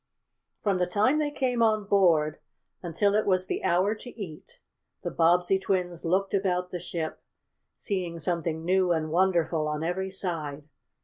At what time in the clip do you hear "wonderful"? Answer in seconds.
9.11-9.67